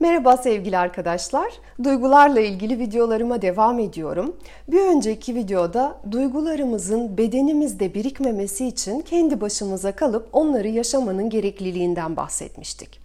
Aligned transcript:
Merhaba 0.00 0.36
sevgili 0.36 0.78
arkadaşlar. 0.78 1.52
Duygularla 1.84 2.40
ilgili 2.40 2.78
videolarıma 2.78 3.42
devam 3.42 3.78
ediyorum. 3.78 4.36
Bir 4.68 4.80
önceki 4.80 5.34
videoda 5.34 6.00
duygularımızın 6.10 7.18
bedenimizde 7.18 7.94
birikmemesi 7.94 8.66
için 8.66 9.00
kendi 9.00 9.40
başımıza 9.40 9.92
kalıp 9.96 10.28
onları 10.32 10.68
yaşamanın 10.68 11.30
gerekliliğinden 11.30 12.16
bahsetmiştik. 12.16 13.00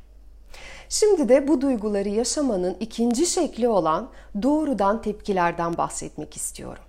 Şimdi 0.89 1.29
de 1.29 1.47
bu 1.47 1.61
duyguları 1.61 2.09
yaşamanın 2.09 2.75
ikinci 2.79 3.25
şekli 3.25 3.67
olan 3.67 4.09
doğrudan 4.41 5.01
tepkilerden 5.01 5.77
bahsetmek 5.77 6.35
istiyorum. 6.35 6.83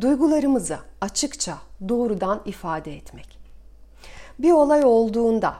Duygularımızı 0.00 0.78
açıkça 1.00 1.58
doğrudan 1.88 2.40
ifade 2.44 2.96
etmek. 2.96 3.38
Bir 4.38 4.52
olay 4.52 4.84
olduğunda 4.84 5.54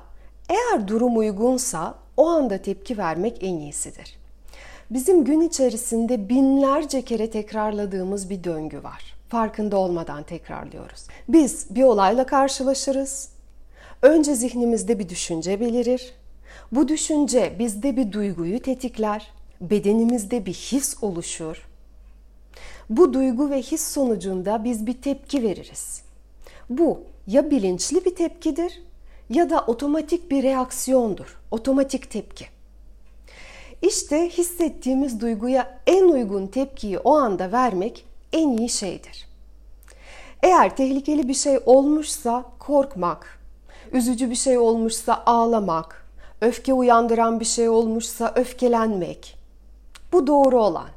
eğer 0.49 0.89
durum 0.89 1.17
uygunsa 1.17 1.95
o 2.17 2.27
anda 2.27 2.59
tepki 2.59 2.99
vermek 2.99 3.39
en 3.41 3.55
iyisidir. 3.55 4.21
Bizim 4.91 5.25
gün 5.25 5.41
içerisinde 5.41 6.29
binlerce 6.29 7.03
kere 7.03 7.31
tekrarladığımız 7.31 8.31
bir 8.31 8.45
döngü 8.45 8.83
var. 8.83 9.15
Farkında 9.29 9.77
olmadan 9.77 10.23
tekrarlıyoruz. 10.23 11.07
Biz 11.29 11.67
bir 11.71 11.83
olayla 11.83 12.27
karşılaşırız. 12.27 13.29
Önce 14.03 14.35
zihnimizde 14.35 14.99
bir 14.99 15.09
düşünce 15.09 15.61
belirir. 15.61 16.15
Bu 16.73 16.89
düşünce 16.89 17.57
bizde 17.59 17.97
bir 17.97 18.13
duyguyu 18.13 18.63
tetikler. 18.63 19.33
Bedenimizde 19.61 20.47
bir 20.47 20.55
his 20.55 21.03
oluşur. 21.03 21.69
Bu 22.91 23.15
duygu 23.15 23.51
ve 23.51 23.63
his 23.63 23.89
sonucunda 23.89 24.65
biz 24.65 24.87
bir 24.87 25.03
tepki 25.03 25.43
veririz. 25.43 26.03
Bu 26.71 27.01
ya 27.27 27.51
bilinçli 27.51 28.05
bir 28.05 28.15
tepkidir 28.15 28.83
ya 29.31 29.51
da 29.51 29.61
otomatik 29.67 30.31
bir 30.31 30.43
reaksiyondur. 30.43 31.39
Otomatik 31.51 32.11
tepki. 32.11 32.47
İşte 33.83 34.29
hissettiğimiz 34.29 35.21
duyguya 35.21 35.81
en 35.87 36.05
uygun 36.05 36.47
tepkiyi 36.47 36.99
o 36.99 37.15
anda 37.15 37.53
vermek 37.53 38.07
en 38.33 38.57
iyi 38.57 38.69
şeydir. 38.69 39.27
Eğer 40.43 40.77
tehlikeli 40.77 41.29
bir 41.29 41.35
şey 41.35 41.59
olmuşsa 41.67 42.45
korkmak, 42.59 43.39
üzücü 43.93 44.31
bir 44.31 44.35
şey 44.35 44.59
olmuşsa 44.59 45.23
ağlamak, 45.27 46.07
öfke 46.41 46.73
uyandıran 46.73 47.41
bir 47.41 47.45
şey 47.45 47.69
olmuşsa 47.69 48.33
öfkelenmek. 48.37 49.39
Bu 50.13 50.27
doğru 50.27 50.63
olan. 50.63 50.89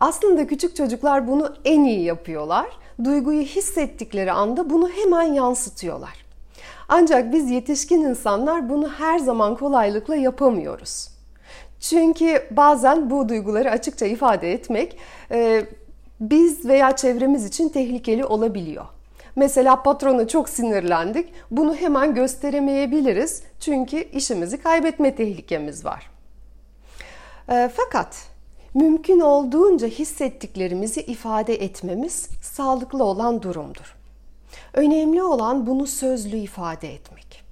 Aslında 0.00 0.46
küçük 0.46 0.76
çocuklar 0.76 1.28
bunu 1.28 1.54
en 1.64 1.84
iyi 1.84 2.02
yapıyorlar. 2.02 2.66
Duyguyu 3.04 3.42
hissettikleri 3.42 4.32
anda 4.32 4.70
bunu 4.70 4.88
hemen 4.88 5.22
yansıtıyorlar. 5.22 6.27
Ancak 6.88 7.32
biz 7.32 7.50
yetişkin 7.50 8.02
insanlar 8.02 8.68
bunu 8.68 8.88
her 8.88 9.18
zaman 9.18 9.56
kolaylıkla 9.56 10.16
yapamıyoruz. 10.16 11.08
Çünkü 11.80 12.42
bazen 12.50 13.10
bu 13.10 13.28
duyguları 13.28 13.70
açıkça 13.70 14.06
ifade 14.06 14.52
etmek 14.52 14.98
e, 15.30 15.64
biz 16.20 16.64
veya 16.66 16.96
çevremiz 16.96 17.44
için 17.44 17.68
tehlikeli 17.68 18.24
olabiliyor. 18.24 18.84
Mesela 19.36 19.82
patrona 19.82 20.28
çok 20.28 20.48
sinirlendik. 20.48 21.32
Bunu 21.50 21.74
hemen 21.74 22.14
gösteremeyebiliriz. 22.14 23.42
Çünkü 23.60 23.96
işimizi 23.96 24.58
kaybetme 24.58 25.14
tehlikemiz 25.14 25.84
var. 25.84 26.10
E, 27.50 27.70
fakat 27.76 28.16
mümkün 28.74 29.20
olduğunca 29.20 29.88
hissettiklerimizi 29.88 31.00
ifade 31.00 31.54
etmemiz 31.54 32.28
sağlıklı 32.42 33.04
olan 33.04 33.42
durumdur. 33.42 33.97
Önemli 34.78 35.22
olan 35.22 35.66
bunu 35.66 35.86
sözlü 35.86 36.36
ifade 36.36 36.94
etmek. 36.94 37.42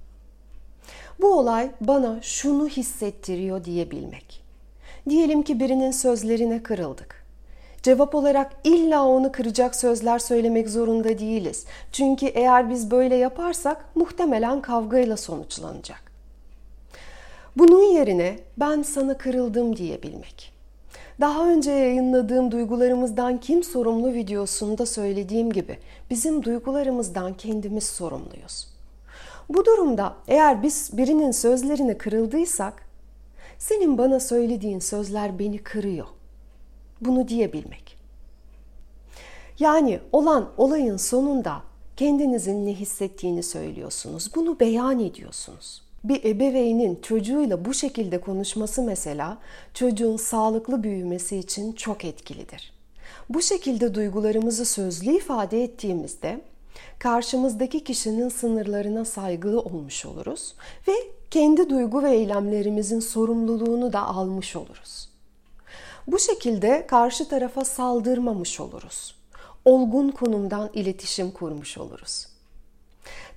Bu 1.20 1.38
olay 1.38 1.70
bana 1.80 2.19
şunu 2.22 2.69
hissettiriyor 2.69 3.64
diyebilmek. 3.64 4.42
Diyelim 5.08 5.42
ki 5.42 5.60
birinin 5.60 5.91
sözlerine 5.91 6.62
kırıldık. 6.62 7.24
Cevap 7.82 8.14
olarak 8.14 8.52
illa 8.64 9.04
onu 9.04 9.32
kıracak 9.32 9.77
sözler 9.77 10.19
söylemek 10.19 10.69
zorunda 10.69 11.19
değiliz. 11.19 11.64
Çünkü 11.92 12.26
eğer 12.26 12.70
biz 12.70 12.91
böyle 12.91 13.16
yaparsak 13.16 13.97
muhtemelen 13.97 14.62
kavgayla 14.62 15.16
sonuçlanacak. 15.16 16.12
Bunun 17.56 17.82
yerine 17.82 18.38
ben 18.56 18.82
sana 18.82 19.19
kırıldım 19.19 19.76
diyebilmek. 19.76 20.56
Daha 21.21 21.49
önce 21.49 21.71
yayınladığım 21.71 22.50
duygularımızdan 22.50 23.41
kim 23.41 23.62
sorumlu 23.62 24.12
videosunda 24.12 24.87
söylediğim 24.87 25.53
gibi 25.53 25.78
bizim 26.10 26.43
duygularımızdan 26.43 27.34
kendimiz 27.34 27.84
sorumluyuz. 27.84 28.69
Bu 29.49 29.65
durumda 29.65 30.15
eğer 30.28 30.62
biz 30.62 30.91
birinin 30.93 31.31
sözlerine 31.31 31.99
kırıldıysak 31.99 32.87
senin 33.59 33.99
bana 33.99 34.21
söylediğin 34.21 34.78
sözler 34.78 35.38
beni 35.38 35.59
kırıyor. 35.59 36.06
Bunu 37.00 37.28
diyebilmek. 37.28 37.97
Yani 39.59 40.00
olan 40.12 40.50
olayın 40.56 40.97
sonunda 40.97 41.62
kendinizin 41.97 42.66
ne 42.66 42.75
hissettiğini 42.75 43.43
söylüyorsunuz. 43.43 44.31
Bunu 44.34 44.60
beyan 44.60 45.00
ediyorsunuz 45.00 45.85
bir 46.09 46.25
ebeveynin 46.25 46.99
çocuğuyla 47.03 47.65
bu 47.65 47.75
şekilde 47.75 48.21
konuşması 48.21 48.83
mesela 48.83 49.39
çocuğun 49.75 50.17
sağlıklı 50.17 50.83
büyümesi 50.83 51.37
için 51.37 51.72
çok 51.72 52.05
etkilidir. 52.05 52.72
Bu 53.28 53.43
şekilde 53.43 53.94
duygularımızı 53.94 54.65
sözlü 54.65 55.16
ifade 55.16 55.65
ettiğimizde 55.65 56.41
karşımızdaki 56.99 57.84
kişinin 57.84 58.28
sınırlarına 58.28 59.05
saygılı 59.05 59.61
olmuş 59.61 60.06
oluruz 60.06 60.55
ve 60.89 60.93
kendi 61.31 61.71
duygu 61.71 62.03
ve 62.03 62.11
eylemlerimizin 62.11 63.00
sorumluluğunu 63.00 63.93
da 63.93 64.06
almış 64.06 64.56
oluruz. 64.56 65.09
Bu 66.06 66.19
şekilde 66.19 66.87
karşı 66.87 67.28
tarafa 67.28 67.65
saldırmamış 67.65 68.61
oluruz. 68.61 69.15
Olgun 69.65 70.11
konumdan 70.11 70.71
iletişim 70.75 71.31
kurmuş 71.31 71.78
oluruz. 71.78 72.35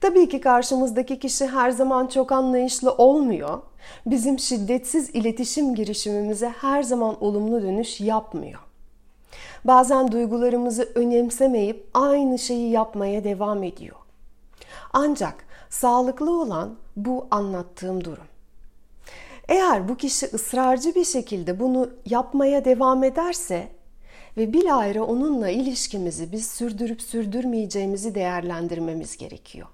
Tabii 0.01 0.29
ki 0.29 0.41
karşımızdaki 0.41 1.19
kişi 1.19 1.47
her 1.47 1.71
zaman 1.71 2.07
çok 2.07 2.31
anlayışlı 2.31 2.91
olmuyor. 2.91 3.61
Bizim 4.05 4.39
şiddetsiz 4.39 5.09
iletişim 5.09 5.75
girişimimize 5.75 6.49
her 6.49 6.83
zaman 6.83 7.23
olumlu 7.23 7.61
dönüş 7.61 8.01
yapmıyor. 8.01 8.59
Bazen 9.65 10.11
duygularımızı 10.11 10.89
önemsemeyip 10.95 11.87
aynı 11.93 12.39
şeyi 12.39 12.71
yapmaya 12.71 13.23
devam 13.23 13.63
ediyor. 13.63 13.95
Ancak 14.93 15.45
sağlıklı 15.69 16.41
olan 16.41 16.75
bu 16.97 17.27
anlattığım 17.31 18.03
durum. 18.03 18.23
Eğer 19.47 19.89
bu 19.89 19.97
kişi 19.97 20.25
ısrarcı 20.25 20.95
bir 20.95 21.05
şekilde 21.05 21.59
bunu 21.59 21.89
yapmaya 22.05 22.66
devam 22.66 23.03
ederse 23.03 23.67
ve 24.37 24.53
bilahare 24.53 25.01
onunla 25.01 25.49
ilişkimizi 25.49 26.31
biz 26.31 26.47
sürdürüp 26.47 27.01
sürdürmeyeceğimizi 27.01 28.16
değerlendirmemiz 28.16 29.17
gerekiyor. 29.17 29.67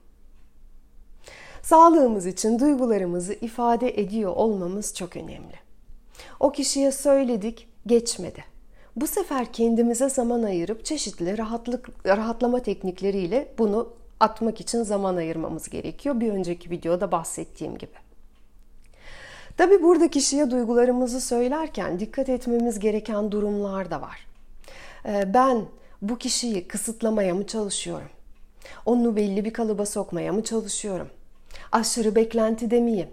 Sağlığımız 1.66 2.26
için 2.26 2.60
duygularımızı 2.60 3.34
ifade 3.34 4.02
ediyor 4.02 4.36
olmamız 4.36 4.96
çok 4.96 5.18
önemli. 5.18 5.56
O 6.40 6.52
kişiye 6.52 6.92
söyledik, 6.92 7.68
geçmedi. 7.86 8.44
Bu 8.96 9.08
sefer 9.08 9.54
kendimize 9.54 10.10
zaman 10.10 10.44
ayırıp 10.44 10.86
çeşitli 10.86 11.38
rahatlık 11.38 11.90
rahatlama 12.06 12.60
teknikleriyle 12.60 13.54
bunu 13.58 13.90
atmak 14.20 14.62
için 14.62 14.84
zaman 14.84 15.16
ayırmamız 15.16 15.70
gerekiyor. 15.70 16.20
Bir 16.20 16.32
önceki 16.32 16.70
videoda 16.70 17.12
bahsettiğim 17.12 17.78
gibi. 17.78 17.96
Tabi 19.58 19.84
burada 19.84 20.08
kişiye 20.08 20.52
duygularımızı 20.52 21.22
söylerken 21.22 22.00
dikkat 22.00 22.30
etmemiz 22.30 22.80
gereken 22.80 23.32
durumlar 23.32 23.92
da 23.92 24.02
var. 24.02 24.28
Ee, 25.06 25.34
ben 25.34 25.66
bu 26.02 26.18
kişiyi 26.18 26.68
kısıtlamaya 26.68 27.36
mı 27.36 27.48
çalışıyorum? 27.48 28.10
Onu 28.86 29.16
belli 29.16 29.46
bir 29.46 29.54
kalıba 29.54 29.86
sokmaya 29.86 30.34
mı 30.34 30.44
çalışıyorum? 30.44 31.08
Aşırı 31.76 32.16
beklenti 32.16 32.82
miyim? 32.82 33.10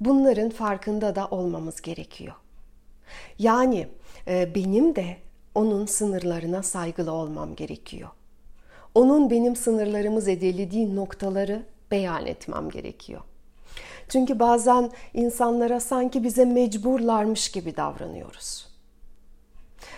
Bunların 0.00 0.50
farkında 0.50 1.14
da 1.14 1.28
olmamız 1.28 1.80
gerekiyor. 1.80 2.34
Yani 3.38 3.88
e, 4.28 4.54
benim 4.54 4.96
de 4.96 5.16
onun 5.54 5.86
sınırlarına 5.86 6.62
saygılı 6.62 7.12
olmam 7.12 7.56
gerekiyor. 7.56 8.08
Onun 8.94 9.30
benim 9.30 9.56
sınırlarımı 9.56 10.20
zedelediği 10.20 10.96
noktaları 10.96 11.62
beyan 11.90 12.26
etmem 12.26 12.70
gerekiyor. 12.70 13.20
Çünkü 14.08 14.38
bazen 14.38 14.90
insanlara 15.14 15.80
sanki 15.80 16.24
bize 16.24 16.44
mecburlarmış 16.44 17.50
gibi 17.50 17.76
davranıyoruz. 17.76 18.75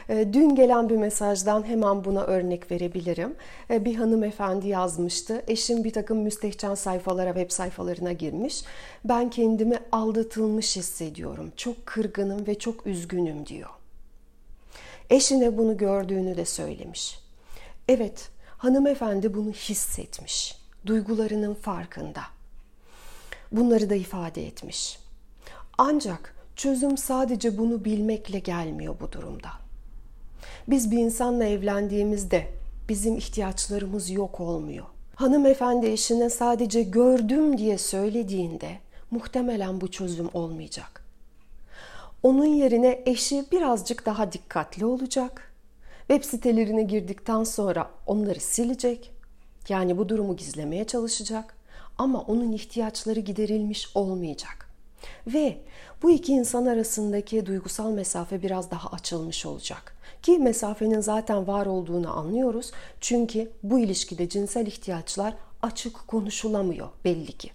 Ee, 0.09 0.29
dün 0.33 0.55
gelen 0.55 0.89
bir 0.89 0.97
mesajdan 0.97 1.67
hemen 1.67 2.05
buna 2.05 2.23
örnek 2.23 2.71
verebilirim. 2.71 3.35
Ee, 3.71 3.85
bir 3.85 3.95
hanımefendi 3.97 4.69
yazmıştı. 4.69 5.43
Eşim 5.47 5.85
bir 5.85 5.93
takım 5.93 6.19
müstehcen 6.19 6.75
sayfalara, 6.75 7.35
web 7.35 7.51
sayfalarına 7.51 8.13
girmiş. 8.13 8.65
Ben 9.05 9.31
kendimi 9.31 9.79
aldatılmış 9.93 10.77
hissediyorum. 10.77 11.53
Çok 11.57 11.87
kırgınım 11.87 12.47
ve 12.47 12.59
çok 12.59 12.87
üzgünüm 12.87 13.47
diyor. 13.47 13.71
Eşine 15.11 15.59
bunu 15.59 15.77
gördüğünü 15.77 16.37
de 16.37 16.45
söylemiş. 16.45 17.19
Evet, 17.89 18.29
hanımefendi 18.59 19.35
bunu 19.35 19.51
hissetmiş. 19.51 20.59
Duygularının 20.87 21.55
farkında. 21.55 22.21
Bunları 23.53 23.91
da 23.91 23.95
ifade 23.95 24.47
etmiş. 24.47 24.99
Ancak 25.79 26.39
Çözüm 26.59 26.97
sadece 26.97 27.59
bunu 27.59 27.85
bilmekle 27.85 28.39
gelmiyor 28.39 28.95
bu 29.01 29.13
durumda. 29.13 29.68
Biz 30.69 30.91
bir 30.91 30.99
insanla 30.99 31.45
evlendiğimizde 31.45 32.47
bizim 32.89 33.17
ihtiyaçlarımız 33.17 34.11
yok 34.11 34.41
olmuyor. 34.41 34.87
Hanımefendi 35.15 35.87
eşine 35.87 36.31
sadece 36.31 36.83
gördüm 36.83 37.59
diye 37.59 37.79
söylediğinde 37.79 38.79
muhtemelen 39.11 39.81
bu 39.81 39.91
çözüm 39.91 40.29
olmayacak. 40.35 41.05
Onun 42.23 42.47
yerine 42.47 43.03
eşi 43.07 43.45
birazcık 43.53 44.07
daha 44.07 44.33
dikkatli 44.33 44.87
olacak. 44.87 45.53
Web 45.99 46.25
sitelerine 46.25 46.83
girdikten 46.83 47.45
sonra 47.45 47.91
onları 48.07 48.41
silecek. 48.41 49.13
Yani 49.69 49.99
bu 49.99 50.09
durumu 50.09 50.37
gizlemeye 50.37 50.85
çalışacak 50.85 51.57
ama 51.99 52.21
onun 52.21 52.53
ihtiyaçları 52.53 53.21
giderilmiş 53.21 53.97
olmayacak. 53.97 54.69
Ve 55.27 55.57
bu 56.03 56.11
iki 56.11 56.33
insan 56.33 56.67
arasındaki 56.67 57.47
duygusal 57.47 57.91
mesafe 57.91 58.43
biraz 58.43 58.71
daha 58.71 58.89
açılmış 58.89 59.47
olacak. 59.47 59.98
Ki 60.23 60.39
mesafenin 60.39 61.01
zaten 61.01 61.47
var 61.47 61.67
olduğunu 61.67 62.19
anlıyoruz. 62.19 62.71
Çünkü 63.01 63.51
bu 63.63 63.79
ilişkide 63.79 64.29
cinsel 64.29 64.67
ihtiyaçlar 64.67 65.35
açık 65.63 66.09
konuşulamıyor 66.09 66.89
belli 67.05 67.33
ki. 67.33 67.51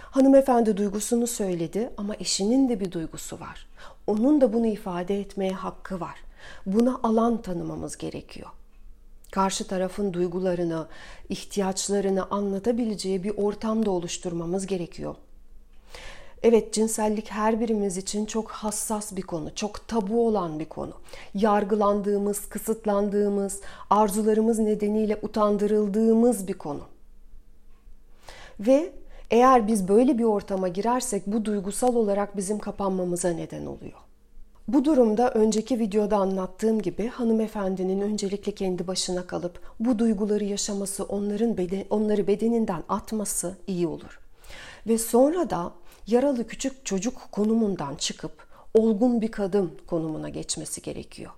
Hanımefendi 0.00 0.76
duygusunu 0.76 1.26
söyledi 1.26 1.90
ama 1.96 2.14
eşinin 2.20 2.68
de 2.68 2.80
bir 2.80 2.92
duygusu 2.92 3.40
var. 3.40 3.66
Onun 4.06 4.40
da 4.40 4.52
bunu 4.52 4.66
ifade 4.66 5.20
etmeye 5.20 5.52
hakkı 5.52 6.00
var. 6.00 6.24
Buna 6.66 7.00
alan 7.02 7.42
tanımamız 7.42 7.96
gerekiyor. 7.96 8.48
Karşı 9.30 9.66
tarafın 9.66 10.12
duygularını, 10.12 10.86
ihtiyaçlarını 11.28 12.30
anlatabileceği 12.30 13.24
bir 13.24 13.32
ortamda 13.36 13.90
oluşturmamız 13.90 14.66
gerekiyor. 14.66 15.14
Evet 16.42 16.72
cinsellik 16.72 17.30
her 17.30 17.60
birimiz 17.60 17.96
için 17.96 18.26
çok 18.26 18.50
hassas 18.50 19.16
bir 19.16 19.22
konu, 19.22 19.54
çok 19.54 19.88
tabu 19.88 20.26
olan 20.26 20.58
bir 20.58 20.64
konu. 20.64 20.92
Yargılandığımız, 21.34 22.48
kısıtlandığımız, 22.48 23.60
arzularımız 23.90 24.58
nedeniyle 24.58 25.18
utandırıldığımız 25.22 26.48
bir 26.48 26.54
konu. 26.54 26.80
Ve 28.60 28.92
eğer 29.30 29.66
biz 29.66 29.88
böyle 29.88 30.18
bir 30.18 30.24
ortama 30.24 30.68
girersek 30.68 31.22
bu 31.26 31.44
duygusal 31.44 31.94
olarak 31.94 32.36
bizim 32.36 32.58
kapanmamıza 32.58 33.28
neden 33.28 33.66
oluyor. 33.66 33.98
Bu 34.68 34.84
durumda 34.84 35.30
önceki 35.30 35.78
videoda 35.78 36.16
anlattığım 36.16 36.82
gibi 36.82 37.08
hanımefendinin 37.08 38.00
öncelikle 38.00 38.52
kendi 38.52 38.86
başına 38.86 39.26
kalıp 39.26 39.60
bu 39.80 39.98
duyguları 39.98 40.44
yaşaması, 40.44 41.04
onların 41.04 41.56
beden, 41.56 41.84
onları 41.90 42.26
bedeninden 42.26 42.82
atması 42.88 43.56
iyi 43.66 43.86
olur. 43.86 44.20
Ve 44.86 44.98
sonra 44.98 45.50
da 45.50 45.72
yaralı 46.06 46.46
küçük 46.46 46.86
çocuk 46.86 47.28
konumundan 47.32 47.94
çıkıp 47.94 48.46
olgun 48.74 49.20
bir 49.20 49.30
kadın 49.30 49.78
konumuna 49.86 50.28
geçmesi 50.28 50.82
gerekiyor. 50.82 51.30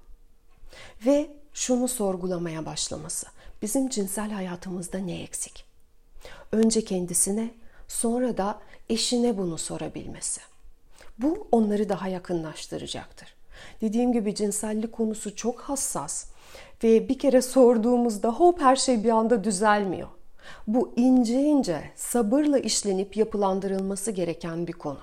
Ve 1.06 1.30
şunu 1.54 1.88
sorgulamaya 1.88 2.66
başlaması. 2.66 3.26
Bizim 3.62 3.88
cinsel 3.88 4.30
hayatımızda 4.30 4.98
ne 4.98 5.22
eksik? 5.22 5.64
Önce 6.52 6.84
kendisine, 6.84 7.50
sonra 7.88 8.36
da 8.36 8.58
eşine 8.88 9.38
bunu 9.38 9.58
sorabilmesi. 9.58 10.40
Bu 11.18 11.48
onları 11.52 11.88
daha 11.88 12.08
yakınlaştıracaktır. 12.08 13.34
Dediğim 13.80 14.12
gibi 14.12 14.34
cinsellik 14.34 14.92
konusu 14.92 15.36
çok 15.36 15.60
hassas 15.60 16.26
ve 16.84 17.08
bir 17.08 17.18
kere 17.18 17.42
sorduğumuzda 17.42 18.28
hop 18.28 18.60
her 18.60 18.76
şey 18.76 19.04
bir 19.04 19.10
anda 19.10 19.44
düzelmiyor. 19.44 20.08
Bu 20.66 20.92
ince 20.96 21.42
ince 21.42 21.82
sabırla 21.96 22.58
işlenip 22.58 23.16
yapılandırılması 23.16 24.10
gereken 24.10 24.66
bir 24.66 24.72
konu. 24.72 24.98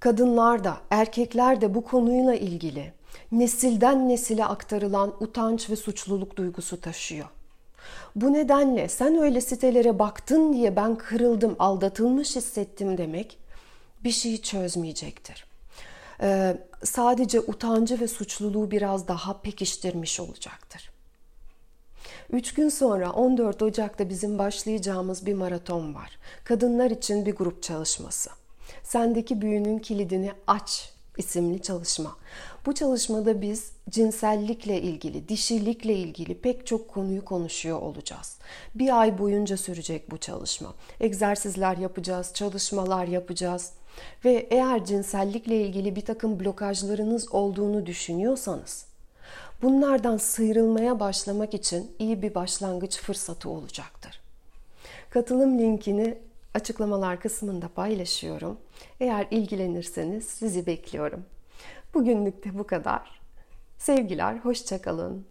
Kadınlar 0.00 0.64
da 0.64 0.76
erkekler 0.90 1.60
de 1.60 1.74
bu 1.74 1.84
konuyla 1.84 2.34
ilgili 2.34 2.92
nesilden 3.32 4.08
nesile 4.08 4.44
aktarılan 4.44 5.14
utanç 5.20 5.70
ve 5.70 5.76
suçluluk 5.76 6.36
duygusu 6.36 6.80
taşıyor. 6.80 7.26
Bu 8.16 8.32
nedenle 8.32 8.88
sen 8.88 9.16
öyle 9.16 9.40
sitelere 9.40 9.98
baktın 9.98 10.52
diye 10.52 10.76
ben 10.76 10.96
kırıldım, 10.96 11.56
aldatılmış 11.58 12.36
hissettim 12.36 12.98
demek 12.98 13.38
bir 14.04 14.10
şeyi 14.10 14.42
çözmeyecektir. 14.42 15.46
Ee, 16.20 16.56
sadece 16.84 17.40
utancı 17.40 18.00
ve 18.00 18.08
suçluluğu 18.08 18.70
biraz 18.70 19.08
daha 19.08 19.40
pekiştirmiş 19.40 20.20
olacaktır. 20.20 20.90
Üç 22.30 22.54
gün 22.54 22.68
sonra 22.68 23.12
14 23.12 23.62
Ocak'ta 23.62 24.08
bizim 24.08 24.38
başlayacağımız 24.38 25.26
bir 25.26 25.34
maraton 25.34 25.94
var. 25.94 26.18
Kadınlar 26.44 26.90
için 26.90 27.26
bir 27.26 27.34
grup 27.34 27.62
çalışması. 27.62 28.30
Sendeki 28.82 29.40
büyünün 29.40 29.78
kilidini 29.78 30.32
aç 30.46 30.92
isimli 31.16 31.62
çalışma. 31.62 32.16
Bu 32.66 32.74
çalışmada 32.74 33.42
biz 33.42 33.72
cinsellikle 33.90 34.82
ilgili, 34.82 35.28
dişilikle 35.28 35.94
ilgili 35.94 36.40
pek 36.40 36.66
çok 36.66 36.88
konuyu 36.88 37.24
konuşuyor 37.24 37.82
olacağız. 37.82 38.38
Bir 38.74 39.00
ay 39.00 39.18
boyunca 39.18 39.56
sürecek 39.56 40.10
bu 40.10 40.18
çalışma. 40.18 40.74
Egzersizler 41.00 41.76
yapacağız, 41.76 42.30
çalışmalar 42.34 43.06
yapacağız. 43.06 43.72
Ve 44.24 44.48
eğer 44.50 44.84
cinsellikle 44.84 45.62
ilgili 45.62 45.96
bir 45.96 46.04
takım 46.04 46.40
blokajlarınız 46.40 47.34
olduğunu 47.34 47.86
düşünüyorsanız, 47.86 48.87
bunlardan 49.62 50.16
sıyrılmaya 50.16 51.00
başlamak 51.00 51.54
için 51.54 51.96
iyi 51.98 52.22
bir 52.22 52.34
başlangıç 52.34 52.98
fırsatı 52.98 53.50
olacaktır. 53.50 54.20
Katılım 55.10 55.58
linkini 55.58 56.18
açıklamalar 56.54 57.20
kısmında 57.20 57.68
paylaşıyorum. 57.68 58.58
Eğer 59.00 59.26
ilgilenirseniz 59.30 60.24
sizi 60.24 60.66
bekliyorum. 60.66 61.24
Bugünlük 61.94 62.44
de 62.44 62.58
bu 62.58 62.66
kadar. 62.66 63.20
Sevgiler, 63.78 64.36
hoşçakalın. 64.36 65.26